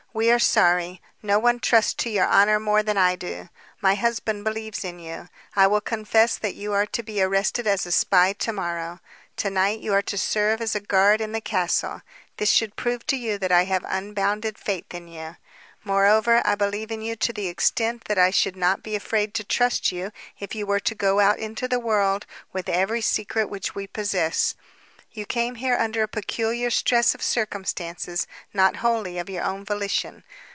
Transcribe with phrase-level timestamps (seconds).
[0.13, 1.01] "We are sorry.
[1.23, 3.47] No one trusts to your honor more than I do.
[3.79, 5.29] My husband believes in you.
[5.55, 8.99] I will confess that you are to be arrested as a spy to morrow.
[9.37, 12.01] To night you are to serve as a guard in the castle.
[12.35, 15.37] This should prove to you that I have unbounded faith in you.
[15.85, 19.45] Moreover, I believe in you to the extent that I should not be afraid to
[19.45, 20.11] trust you
[20.41, 24.55] if you were to go out into the world with every secret which we possess.
[25.13, 30.23] You came here under a peculiar stress of circumstances, not wholly of your own volition.